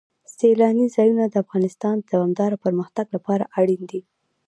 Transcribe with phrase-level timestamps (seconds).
[0.37, 4.01] سیلانی ځایونه د افغانستان د دوامداره پرمختګ لپاره اړین دي.